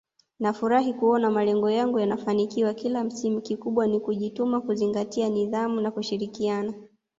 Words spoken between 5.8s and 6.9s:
na kushirikiana